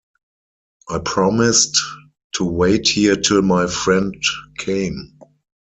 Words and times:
I 0.89 0.97
promised 0.97 1.77
to 2.33 2.43
wait 2.43 2.87
here 2.87 3.15
till 3.17 3.43
my 3.43 3.67
friend 3.67 4.15
came. 4.57 5.19